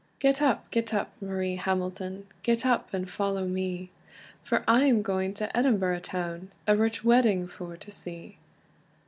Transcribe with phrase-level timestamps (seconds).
[0.17, 3.91] "Get up, get up, Marie Hamilton, Get up, and follow me,
[4.43, 8.39] For I am going to Edinburgh town, A rich wedding for to see."